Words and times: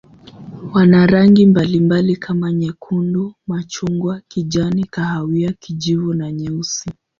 Wana 0.73 1.07
rangi 1.07 1.45
mbalimbali 1.45 2.15
kama 2.15 2.51
nyekundu, 2.53 3.33
machungwa, 3.47 4.21
kijani, 4.27 4.83
kahawia, 4.83 5.53
kijivu 5.59 6.13
na 6.13 6.31
nyeusi. 6.31 6.89